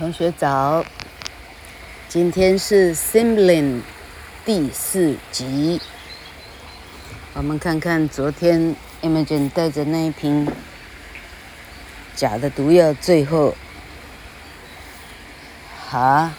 [0.00, 0.82] 同学早，
[2.08, 3.82] 今天是 Cymbeline
[4.46, 5.78] 第四集。
[7.34, 10.50] 我们看看昨天 Imogen 带着那一瓶
[12.16, 13.54] 假的毒药，最后，
[15.86, 16.30] 好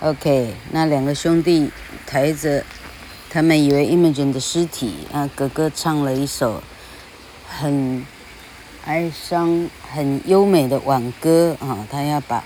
[0.00, 1.70] ，OK，那两个兄弟
[2.06, 2.62] 抬着，
[3.30, 6.62] 他们以为 Imogen 的尸体啊，哥哥唱了一首
[7.48, 8.04] 很
[8.84, 12.44] 哀伤、很优美的挽歌啊，他要把。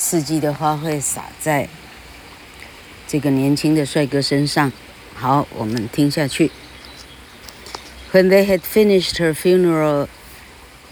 [0.00, 1.68] 四季的花卉洒在
[3.08, 4.72] 这个年轻的帅哥身上。
[5.12, 6.52] 好，我们听下去。
[8.12, 10.06] When they had finished her funeral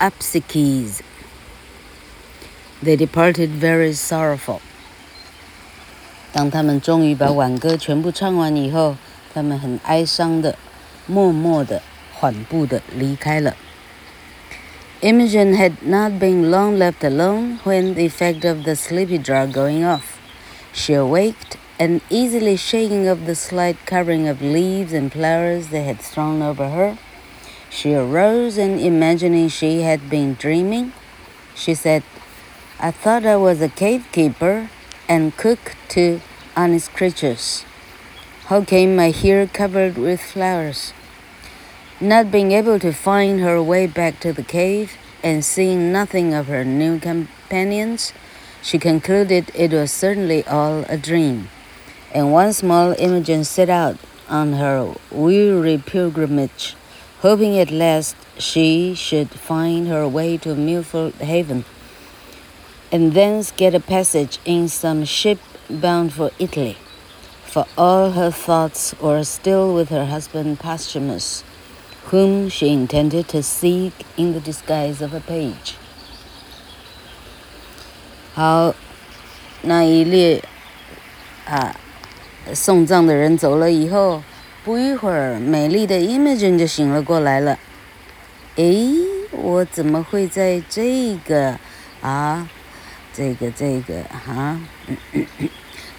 [0.01, 0.99] obsequies,
[2.83, 4.59] they departed very sorrowful.
[6.33, 8.97] 当他们终于把挽歌全部唱完以后，
[9.33, 10.59] 他们很哀伤的、
[11.07, 11.81] 默默的、
[12.13, 13.57] 缓步的离开了。
[15.03, 20.19] Imogen had not been long left alone when the effect of the sleepy drug going off.
[20.73, 26.01] She awaked and easily shaking off the slight covering of leaves and flowers they had
[26.01, 26.97] thrown over her,
[27.69, 30.95] she arose and imagining she had been dreaming,
[31.55, 32.03] she said,
[32.81, 34.71] I thought I was a cave keeper
[35.07, 36.23] and cook to
[36.57, 37.67] honest creatures.
[38.47, 40.95] How came I here covered with flowers?
[42.01, 46.47] Not being able to find her way back to the cave, and seeing nothing of
[46.47, 48.13] her new companions,
[48.61, 51.49] she concluded it was certainly all a dream.
[52.13, 53.97] And once more Imogen set out
[54.29, 56.77] on her weary pilgrimage,
[57.21, 61.65] hoping at last she should find her way to Milford Haven,
[62.93, 65.39] and thence get a passage in some ship
[65.71, 66.77] bound for Italy.
[67.47, 71.43] For all her thoughts were still with her husband Posthumus
[72.11, 75.75] whom she intended to seek in the disguise of a page.
[78.33, 78.75] 好，
[79.63, 80.43] 那一列
[81.47, 81.75] 啊
[82.55, 84.23] 送葬的人走了以后，
[84.65, 87.59] 不一会儿，美丽的 Imogen 就醒了过来了。
[88.55, 88.87] 诶，
[89.33, 91.59] 我怎么会在这个
[92.01, 92.49] 啊，
[93.13, 94.61] 这个这个啊，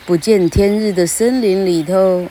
[0.06, 2.28] 不见天日的森林里头，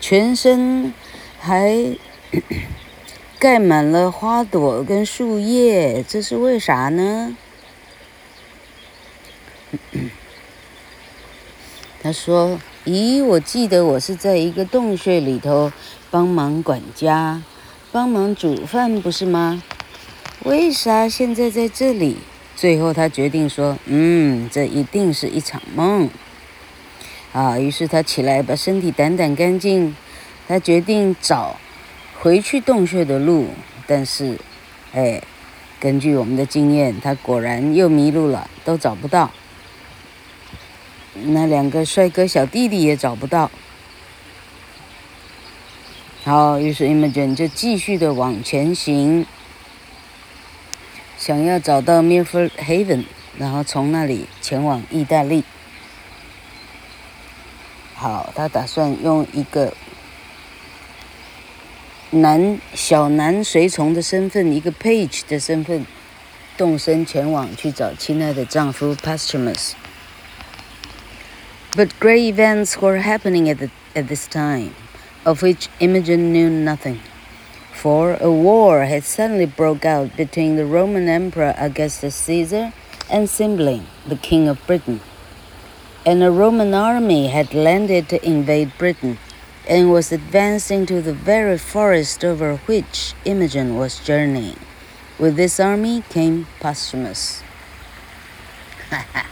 [0.00, 0.92] 全身
[1.38, 1.96] 还。
[3.38, 7.36] 盖满了花朵跟树叶，这是为啥呢？
[12.02, 15.70] 他说：“咦，我记得我是在一个洞穴里头
[16.10, 17.42] 帮忙管家，
[17.92, 19.62] 帮忙煮饭，不是吗？
[20.44, 22.16] 为啥现在在这里？”
[22.56, 26.08] 最后他决定说：“嗯，这一定是一场梦。”
[27.32, 29.94] 啊，于是他起来把身体掸掸干净，
[30.48, 31.56] 他决定找。
[32.22, 33.48] 回去洞穴的路，
[33.84, 34.38] 但是，
[34.92, 35.20] 哎，
[35.80, 39.28] 根据我们的经验，他果然又迷路了，都找不到。
[41.14, 43.50] 那两个帅哥小弟弟也找不到。
[46.22, 49.26] 好，于是 Imogen 就继续的往前行，
[51.18, 53.04] 想要找到 Milford Haven，
[53.36, 55.42] 然后从那里前往意大利。
[57.96, 59.74] 好，他打算用一个。
[62.11, 65.85] 男小男随从的身份，一个 page 的身份，
[66.57, 74.71] 动身前往去找亲爱的丈夫 Posthumus。But great events were happening at the, at this time,
[75.25, 76.99] of which Imogen knew nothing.
[77.73, 82.73] For a war had suddenly broke out between the Roman Emperor Augustus Caesar
[83.11, 85.01] and Cymbeline, the King of Britain.
[86.03, 89.19] And a Roman army had landed to invade Britain
[89.67, 94.57] and was advancing to the very forest over which Imogen was journeying.
[95.17, 97.41] With this army came Posthumus.
[98.89, 99.25] 哈哈，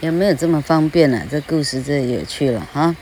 [0.00, 1.26] 有没有这么方便呢、啊？
[1.30, 2.96] 这故事真有趣了哈。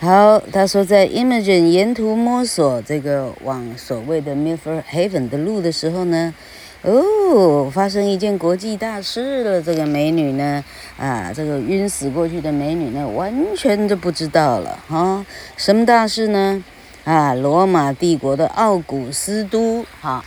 [0.00, 6.34] 好，他说在 Imogen 沿途摸索这个往所谓的 Milford Haven 的路的时候呢。
[6.83, 9.61] 哦，发生一件国际大事了！
[9.61, 10.61] 这个美女呢，
[10.97, 15.25] 啊，这个晕死过去的美女呢，完全就不知道了哈。
[15.55, 16.61] 什么大事呢？
[17.05, 20.25] 啊，罗马帝国的奥古斯都，哈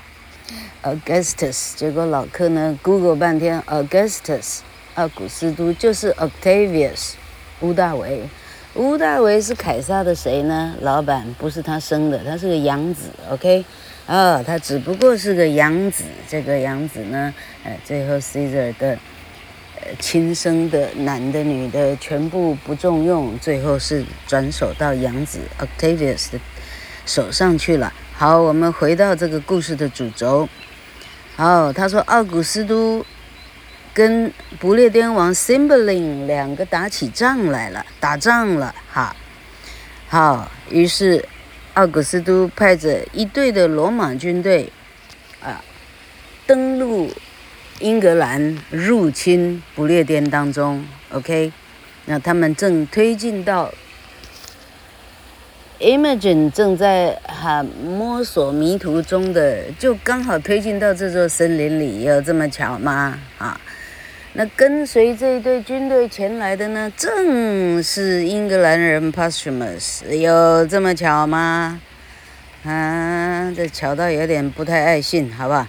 [0.82, 1.74] ，Augustus。
[1.76, 4.60] 结果老客呢，Google 半天，Augustus，
[4.94, 7.12] 奥古斯都就是 Octavius，
[7.60, 8.22] 屋大维。
[8.76, 10.74] 屋大维是凯撒的谁呢？
[10.80, 13.62] 老板不是他生的，他是个养子，OK。
[14.06, 18.96] 啊、哦，他只不过是个养子，这个养子呢，呃，最后 Caesar 的，
[19.80, 26.38] 呃，亲生的男的、女的全部不重用，最后是转手到养子 Octavius 的
[27.04, 27.92] 手上去了。
[28.14, 30.48] 好，我们回到这个故事的主轴。
[31.34, 33.04] 好，他说奥古斯都
[33.92, 39.16] 跟不列颠王 Cymbeline 两个打起仗来了，打仗了哈。
[40.08, 41.28] 好，于是
[41.76, 44.72] 奥古斯都派着一队的罗马军队
[45.42, 45.62] 啊，
[46.46, 47.12] 登陆
[47.80, 50.82] 英格兰，入侵不列颠当中。
[51.10, 51.52] OK，
[52.06, 53.70] 那他们正推进到。
[55.78, 63.20] Imogen 正在哈摸索迷途中的，就刚好推进到这座森林里，有这么巧吗？
[63.36, 63.60] 啊，
[64.35, 71.81] 那跟随这一队军队前来的呢，正是英格兰人 Posthumus，有这么巧吗？
[72.63, 75.67] 啊，这巧到有点不太爱信，好吧？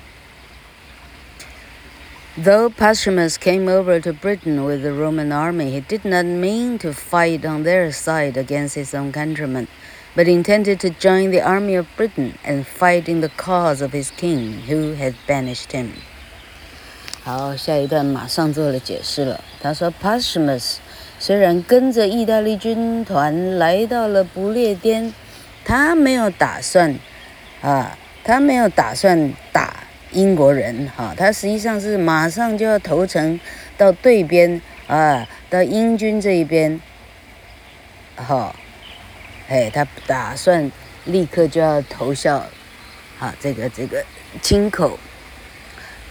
[2.38, 6.92] Though Posthumus came over to Britain with the Roman army, he did not mean to
[6.92, 9.66] fight on their side against his own countrymen.
[10.14, 14.10] But intended to join the army of Britain and fight in the cause of his
[14.10, 15.94] king who had banished him.
[17.27, 19.43] 好，下一段马上做了解释了。
[19.61, 20.75] 他说，Pashmus
[21.19, 25.13] 虽然跟着意大利军团来到了不列颠，
[25.65, 26.97] 他没有打算，
[27.61, 29.75] 啊，他没有打算打
[30.13, 33.37] 英国人，哈，他实际上是马上就要投诚
[33.77, 36.79] 到对边，啊，到英军这一边，
[38.15, 38.55] 好。
[39.49, 40.71] 哎，他打算
[41.03, 42.45] 立刻就要投效，
[43.19, 44.01] 啊，这个这个
[44.41, 44.97] 亲口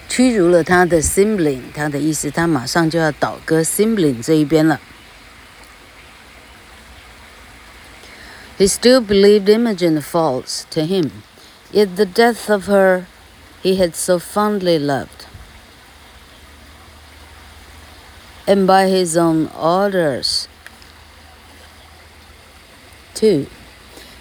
[0.09, 4.79] 驱逐了他的 Cymbeline，他的意思，他马上就要倒戈 Cymbeline 这一边了。
[8.57, 11.23] He still believed Imogen false to him,
[11.71, 13.05] yet the death of her
[13.63, 15.25] he had so fondly loved,
[18.45, 20.47] and by his own orders.
[23.15, 23.47] Two,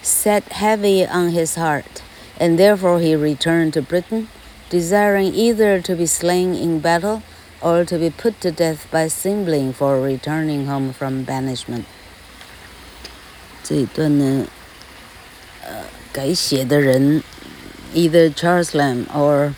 [0.03, 2.03] sat heavy on his heart,
[2.39, 4.29] and therefore he returned to Britain,
[4.71, 7.23] desiring either to be slain in battle
[7.61, 11.85] or to be put to death by Cymbeline for returning home from banishment.
[13.63, 14.47] 这一段呢，
[15.65, 17.23] 呃，改写的人，
[17.95, 19.53] either Charles Lamb or，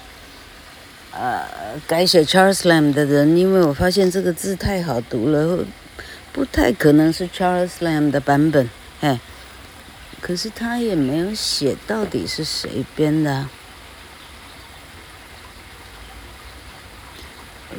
[1.13, 1.47] 呃，
[1.87, 5.65] 改写 Charles Lamb 的人，因为我发现这个字太好读了，
[6.33, 8.69] 不太可能是 Charles Lamb 的版本。
[9.01, 9.21] 哎，
[10.21, 13.51] 可是他也没有写到底是谁编的啊。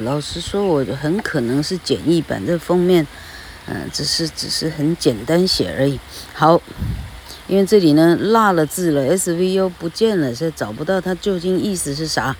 [0.01, 3.07] 老实说，我很可能是简易版的封面，
[3.67, 5.99] 嗯，只是只是很简单写而已。
[6.33, 6.61] 好，
[7.47, 12.37] 因为这里呢落了字了，SVO 不见了，所以找不到它究竟意思是啥。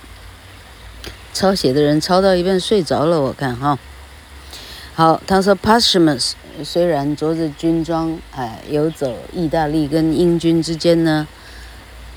[1.35, 3.79] 抄写的人抄到一半睡着了，我看哈。
[4.95, 6.33] 好，他说 Posthumus。
[6.65, 11.29] 虽然着着军装，哎，游走意大利跟英军之间呢，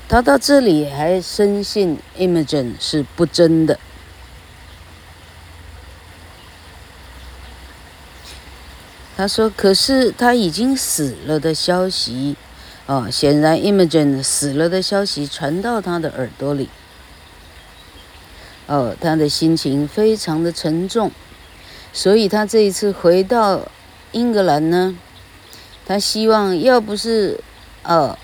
[0.08, 3.78] 他到这里还深信 Imogen 是不真的。
[9.16, 12.36] 他说：“可是他已经死了的消息，
[12.86, 16.68] 哦，显然 Imogen 死了的消息传到他的耳朵里，
[18.66, 21.10] 哦，他的心情非常的沉重，
[21.92, 23.68] 所以他这一次回到。”
[24.12, 24.94] 英格兰呢，
[25.86, 27.40] 他希望要不是，
[27.82, 28.14] 呃，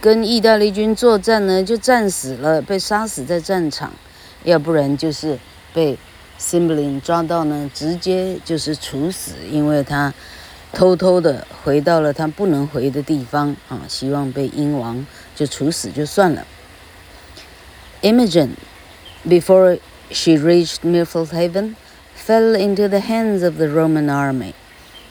[0.00, 3.90] 跟意大利军作战呢，就战死了，被杀死在战场；
[4.44, 5.38] 要不然就是
[5.74, 5.98] 被
[6.39, 10.13] Cymbeline 抓到呢，直接就是处死，因为他
[10.73, 16.45] 偷偷的回到了他不能回的地方啊，希望被英王就处死就算了。
[18.01, 18.51] Imogen,
[19.27, 19.79] before
[20.11, 21.75] she reached Milford Haven,
[22.13, 24.53] fell into the hands of the Roman army.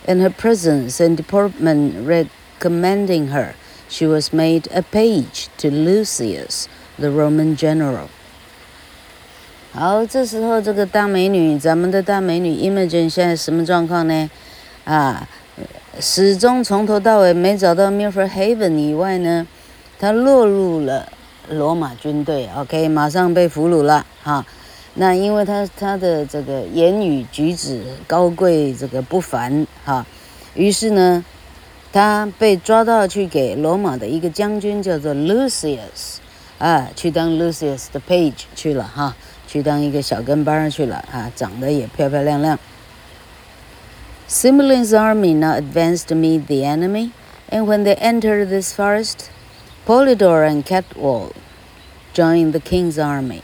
[0.07, 3.55] In her presence and deportment recommending her,
[3.89, 8.11] she was made a page to Lucius, the Roman general.
[9.72, 14.30] 好，这时候这个大美女，咱们的大美女 Imogen 现在什么状况呢？
[14.84, 15.28] 啊，
[16.00, 19.46] 始终从头到尾没找到 Milford Haven 以外呢，
[20.00, 21.08] 她落入了
[21.50, 22.50] 罗马军队。
[22.56, 24.06] OK，马上被俘虏了。
[24.24, 24.46] 哈。
[24.96, 30.06] 那因为他他的这个言语举止高贵，这个不凡哈，
[30.56, 31.24] 于是呢，
[31.94, 36.18] 他被抓到去给罗马的一个将军叫做 Lucius，
[36.58, 39.16] 啊，去当 Lucius 的 page 去了哈，
[39.49, 42.59] 去当一个小跟班去了啊，长得也漂漂亮亮。
[44.29, 47.11] Cymbeline's army now advanced to meet the enemy,
[47.51, 49.31] and when they entered this forest,
[49.87, 51.33] Polydore and Cadwal
[52.15, 53.43] joined the king's army.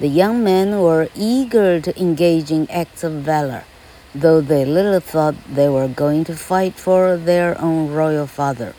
[0.00, 3.64] The young men were eager to engage in acts of valor,
[4.14, 8.74] though they little thought they were going to fight for their own royal father.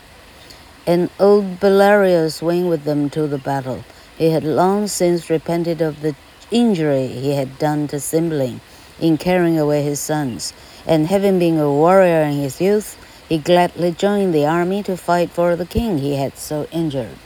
[0.86, 3.84] And old Belarius went with them to the battle.
[4.18, 6.14] He had long since repented of the
[6.50, 8.60] injury he had done to Cymbeline,
[9.00, 10.52] in carrying away his sons.
[10.86, 12.96] And having been a warrior in his youth,
[13.28, 17.16] he gladly joined the army to fight for the king he had so injured.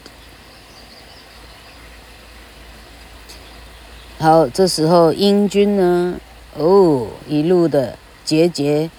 [4.20, 6.20] 好，这时候英军呢，
[6.56, 8.90] 哦，一路的节节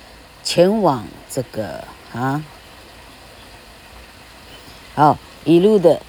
[0.44, 2.44] 前往这个啊，
[4.96, 6.02] 好，一路的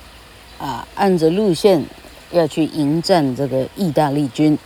[0.59, 1.85] 啊，按着路线
[2.32, 4.58] 要去迎战这个意大利军。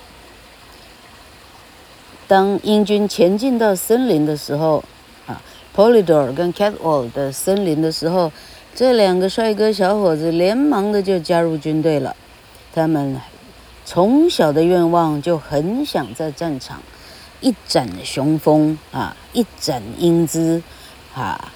[2.28, 4.84] 当英军前进到森林的时候，
[5.26, 5.42] 啊
[5.76, 8.32] ，Polidor 跟 Catwall 的森林的时候，
[8.76, 12.16] 这两个帅哥小伙子连忙的就加入军队了。
[12.74, 13.20] 他们
[13.84, 16.82] 从小的愿望就很想在战场
[17.42, 20.62] 一展雄风啊，一展英姿
[21.16, 21.52] 啊，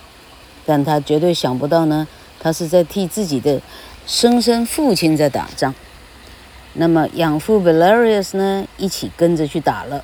[0.65, 2.07] 但他绝对想不到呢，
[2.39, 3.61] 他是在替自己的
[4.07, 5.73] 生身父亲在打仗。
[6.73, 10.03] 那么养父 Valerius 呢，一起跟着去打了。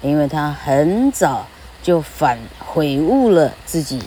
[0.00, 1.48] 因为他很早
[1.82, 4.00] 就反悔悟了自己，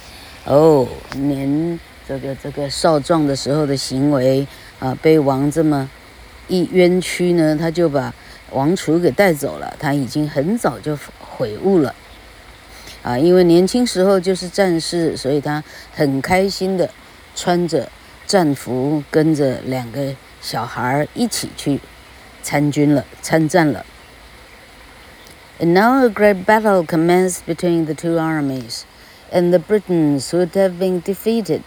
[0.45, 1.77] 哦，年
[2.07, 4.47] 这个这个少壮的时候的行为
[4.79, 5.89] 啊，被王这么
[6.47, 8.13] 一冤屈呢，他就把
[8.51, 9.75] 王储给带走了。
[9.77, 11.93] 他已经很早就悔悟了，
[13.03, 15.61] 啊，因为年轻时候就是战士，所以他
[15.93, 16.89] 很开心的
[17.35, 17.89] 穿着
[18.25, 21.80] 战服，跟着两个小孩一起去
[22.42, 23.84] 参军了，参战了。
[25.58, 28.84] And now a great battle commenced between the two armies,
[29.32, 31.62] and the Britons would have been defeated,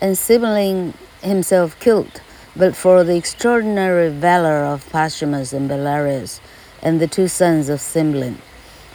[0.00, 2.22] and Cymbeline himself killed,
[2.56, 6.40] but for the extraordinary valor of Posthumus and Belarius,
[6.82, 8.38] and the two sons of Cymbeline.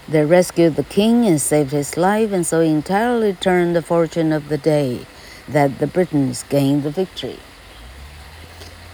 [0.07, 4.49] They rescued the king and saved his life, and so entirely turned the fortune of
[4.49, 5.05] the day,
[5.47, 7.37] that the Britons gained the victory.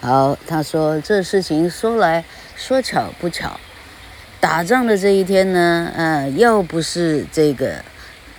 [0.00, 2.25] 好，他说这事情说来
[2.57, 3.61] 说巧不巧。
[4.40, 7.85] 打仗的这一天呢，呃，要不是这个，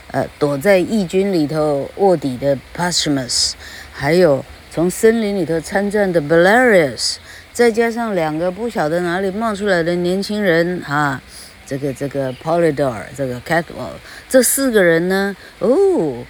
[0.10, 3.51] 呃，躲在义军里头卧底的 Pashmus，
[3.94, 7.18] 还有从森林里头参战的 Belarius，
[7.53, 11.22] 再加上两个不晓得哪里冒出来的年轻人啊，
[11.68, 13.91] 这个这个 Polydor，这个 Cadwal，
[14.27, 16.25] 这四个人呢，哦，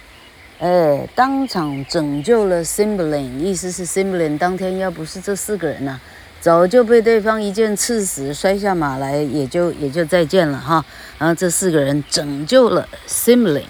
[0.62, 6.00] 哎，当场拯救了 Simbeline 意思是 Simbeline 当天要不是这四个人呐、啊。
[6.40, 10.84] 早就被对方一剑刺死，摔下马来，也就也就再见了哈。
[11.18, 13.64] 然后这四个人拯救了 Simbeline，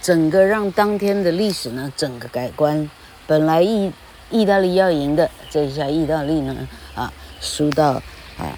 [0.00, 2.88] 整个让当天的历史呢整个改观。
[3.26, 3.92] 本来意
[4.30, 6.56] 意大利要赢的，这一下意大利呢
[6.94, 8.02] 啊输到
[8.38, 8.56] 啊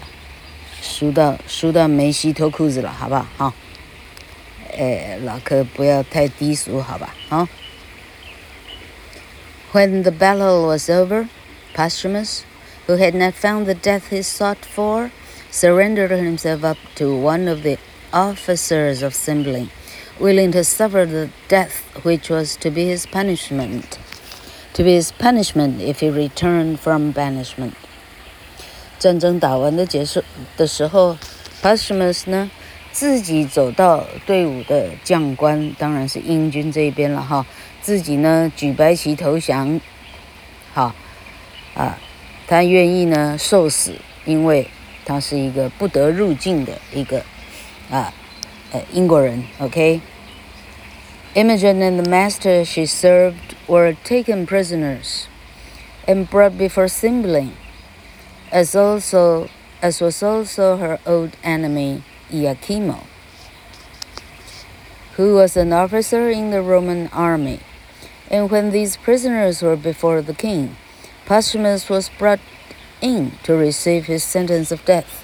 [0.81, 3.25] 输到输到梅西脱裤子了，好不好？
[3.37, 3.53] 哈，
[4.76, 7.14] 哎，老柯不要太低俗，好吧？
[7.28, 7.48] 好。
[9.72, 11.28] When the battle was over,
[11.74, 12.42] Posthumus
[12.86, 15.10] who had not found the death he sought for,
[15.50, 17.76] surrendered himself up to one of the
[18.10, 19.68] officers of Cymbeline,
[20.18, 23.98] willing to suffer the death which was to be his punishment,
[24.72, 27.74] to be his punishment if he returned from banishment.
[28.98, 30.24] 战争打完的结束
[30.56, 31.18] 的时候，
[31.62, 32.50] Posthumus 呢，
[32.93, 37.45] 自己走到队伍的将官，当然是英军这一边了哈，
[37.81, 39.81] 自己呢举白旗投降，
[40.73, 40.95] 好，
[41.75, 41.97] 啊。
[42.45, 43.95] 他愿意呢受死，
[44.25, 44.67] 因为
[45.05, 47.23] 他是一个不得入境的一个
[47.89, 48.13] 啊
[48.71, 49.43] 呃英国人。
[49.59, 50.01] OK。
[51.33, 55.23] Imogen and the master she served were taken prisoners
[56.05, 57.53] and brought before Cymbeline,
[58.51, 59.47] as also
[59.81, 62.01] as was also her old enemy
[62.33, 63.03] Iachimo,
[65.15, 67.59] who was an officer in the Roman army.
[68.31, 70.75] And when these prisoners were before the king,
[71.25, 72.39] Posthumus was brought
[72.99, 75.21] in to receive his sentence of death.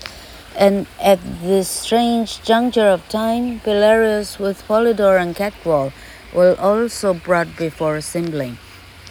[0.55, 5.91] And at this strange juncture of time, Belarius with Polydor and Cadwal
[6.33, 8.59] were also brought before Cymbeline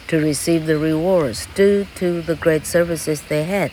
[0.07, 3.71] to receive the rewards due to the great services they had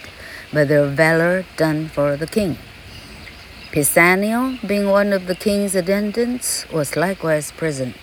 [0.52, 2.58] by their valor done for the king.
[3.75, 7.93] Pisanio, being one of the king's attendants, was likewise present.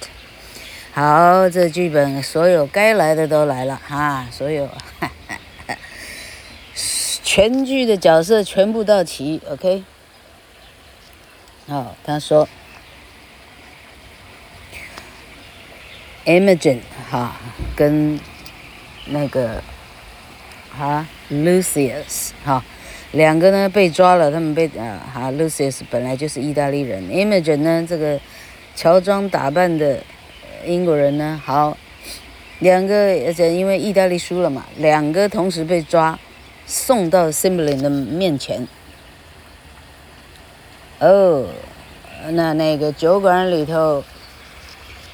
[0.93, 5.77] 好，这剧本所有该来的都来了哈，所有哈哈
[7.23, 9.85] 全剧的角色全部到齐，OK。
[11.69, 12.49] 好，他说，
[16.25, 17.37] Imogen 哈
[17.77, 18.19] 跟
[19.05, 19.63] 那个
[20.77, 22.65] 哈 Lucius 哈
[23.14, 28.20] 两个呢被抓了，他们被啊哈 Lucius 本来就是意大利人，Imogen 呢这个
[28.76, 30.00] 乔装打扮的。
[30.66, 31.42] 英国人呢？
[31.44, 31.78] 好，
[32.60, 36.18] 两个而且因为意大利输了嘛，两个同时被抓，
[36.66, 38.66] 送到 s i m b l i n 的面前。
[41.00, 41.46] 哦，
[42.30, 44.02] 那那个酒馆里头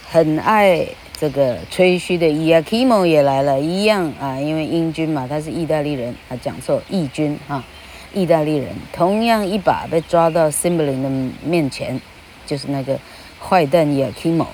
[0.08, 0.86] 很爱
[1.20, 7.66] 这个吹嘘的伊亚基莫也来了，一样啊，因为英军嘛，他是意大利人，他讲错，义军啊，
[8.14, 11.10] 意大利人，同样一把被抓到 s i m b l i n 的
[11.44, 12.00] 面前，
[12.46, 13.00] 就是那个
[13.40, 14.48] 坏蛋伊亚基莫。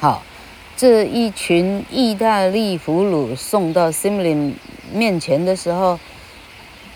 [0.00, 0.22] 好，
[0.76, 4.54] 这一群意大利俘虏送到 s i m b l i n
[4.92, 6.00] 面前的时候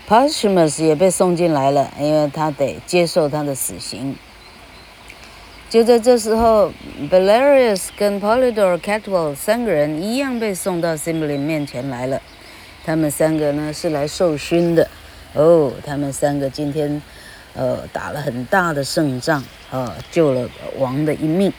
[0.09, 4.15] ，Posthumus 也被送进来了，因为他得接受他的死刑。
[5.75, 6.71] 就在这时候
[7.11, 12.21] ，Belarius 跟 Polydor Catwall 三个人一样被送到 Simlin 面前来了。
[12.85, 14.89] 他们三个呢是来受勋的。
[15.33, 17.01] 哦，他们三个今天，
[17.55, 21.51] 呃，打了很大的胜仗，呃，救了王的一命。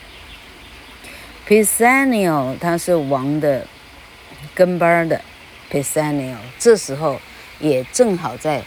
[1.47, 3.67] Pisanio，他是王的
[4.55, 5.21] 跟班的。
[5.71, 7.21] Pisanio 这时候
[7.59, 8.63] 也正好在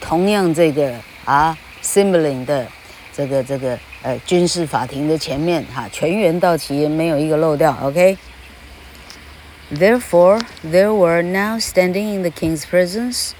[0.00, 0.92] 同样这个
[1.24, 2.66] 啊 Simlin 的
[3.12, 7.75] 这个这个呃军事法庭的前面哈，全员到齐，没有一个漏掉。
[7.81, 13.33] OK。Therefore, there were now standing in the king's presence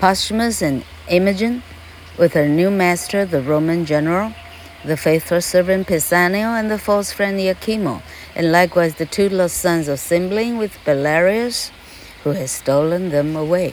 [0.00, 1.62] Posthumus and Imogen,
[2.16, 4.32] with her new master, the Roman general.
[4.84, 8.02] the faithful servant Pisanio and the false friend Iachimo,
[8.34, 11.70] and likewise the two lost sons of Cymbeline with Belarius,
[12.24, 13.72] who has stolen them away.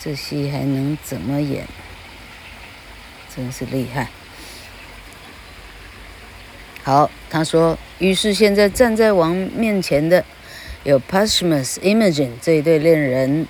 [0.00, 1.66] 这戏还能怎么演？
[3.35, 4.07] 真是厉害。
[6.83, 10.23] 好，他说，于是现在站在王面前的
[10.83, 13.47] 有 Pashmus、Imogen 这一对恋人。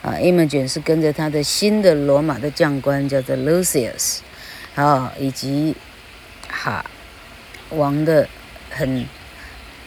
[0.00, 4.18] 啊，Imogen 是跟着他的新的罗马的将官叫做 Lucius，
[4.76, 5.74] 啊，以及
[6.48, 6.84] 哈
[7.70, 8.28] 王的
[8.70, 9.04] 很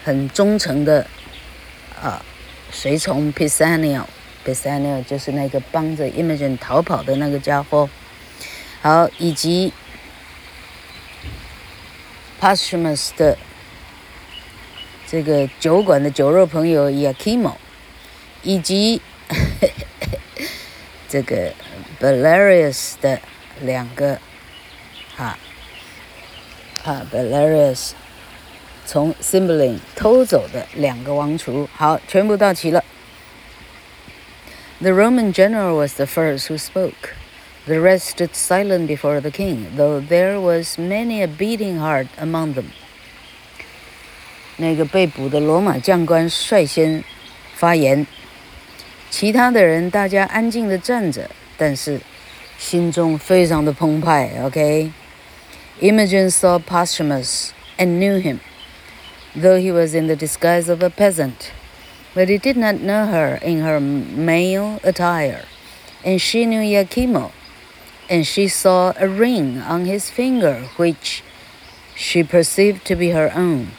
[0.04, 1.08] 很忠诚的
[2.04, 2.22] 啊
[2.72, 7.90] 随从 Pisanio，Pisanio 就是那个帮着 Imogen 逃跑的那个家伙，
[8.82, 9.72] 好，以及
[12.40, 13.38] posthumous 的
[15.08, 17.56] 这个酒馆的酒肉朋友 Yakimo，
[18.44, 19.02] 以及。
[21.08, 21.54] 这个
[22.00, 23.20] Belarius 的
[23.60, 24.18] 两个，
[25.18, 25.38] 哈，
[26.84, 27.92] 啊 Belarius
[28.86, 32.84] 从 Simbeline 偷走的两个王储，好，全部到齐了。
[34.80, 37.14] The Roman general was the first who spoke.
[37.67, 42.55] The rest stood silent before the king, though there was many a beating heart among
[42.55, 42.67] them.
[44.57, 47.03] 那个被捕的罗马将官率先
[47.55, 48.07] 发言。
[49.11, 52.01] 其他的人，大家安静地站着，但是
[52.57, 54.31] 心中非常的澎湃。
[54.43, 56.31] OK，Imogen、okay?
[56.31, 58.39] saw Posthumus and knew him,
[59.35, 61.51] though he was in the disguise of a peasant,
[62.15, 65.45] but he did not know her in her male attire.
[66.05, 67.33] And she knew Iachimo,
[68.11, 71.23] and she saw a ring on his finger, which
[71.95, 73.73] she perceived to be her own.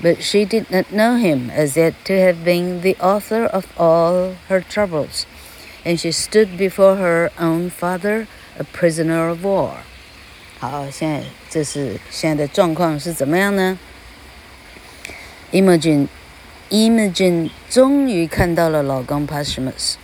[0.00, 4.34] But she did not know him as yet to have been the author of all
[4.48, 5.26] her troubles,
[5.84, 8.26] and she stood before her own father,
[8.58, 9.84] a prisoner of war.
[10.58, 13.78] 好，现在这是现在的状况是怎么样呢？
[15.52, 19.94] Imogen，Imogen 终于看到了老公 Posthumus，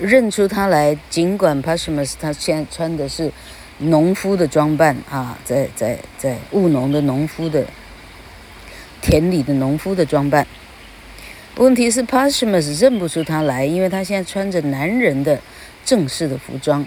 [0.00, 0.96] 认出他来。
[1.10, 3.30] 尽管 Pashmus 他现在穿的是。
[3.82, 7.64] 农夫的装扮啊，在在在务农的农夫的
[9.00, 10.46] 田里的农夫的装扮。
[11.56, 15.40] 问题是 Pashmus 认不出他来，因为他现在穿着男人的
[15.82, 16.86] 正式的服装。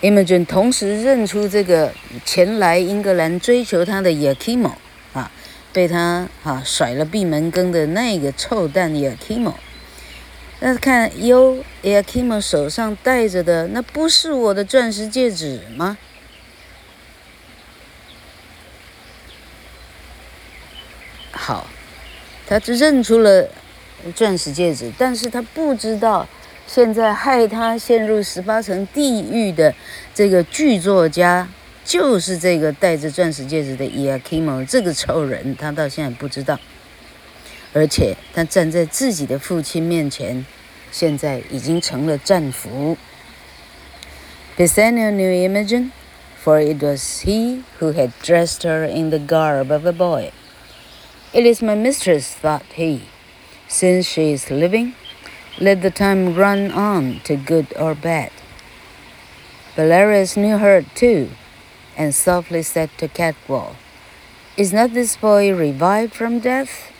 [0.00, 1.92] Imogen 同时认出这个
[2.24, 4.72] 前来英格兰追求他的 Yakimo
[5.12, 5.30] 啊，
[5.74, 9.52] 被他啊甩了闭门羹的那个臭蛋 Yakimo。
[10.58, 15.98] 那看哟，Iachimo 手上戴着的，那不是我的钻石戒指吗？
[21.30, 21.66] 好，
[22.46, 23.48] 他就认出了
[24.14, 26.26] 钻石戒指，但是他不知道，
[26.66, 29.74] 现在害他陷入十八层地狱的
[30.14, 31.46] 这个剧作家，
[31.84, 36.58] 就是这个戴着钻石戒指的 Iachimo 这个臭人，他到现在不知道。
[37.75, 40.45] 而且他站在自己的父亲面前，
[40.91, 42.97] 现在已经成了战俘。
[44.57, 45.91] Pisanio knew Imogen,
[46.43, 50.31] for it was he who had dressed her in the garb of a boy.
[51.33, 53.03] It is my mistress, thought he.
[53.69, 54.93] Since she is living,
[55.59, 58.31] let the time run on to good or bad.
[59.77, 61.29] Belarius knew her too,
[61.95, 63.77] and softly said to Catwall,
[64.57, 66.91] Is not this boy revived from death?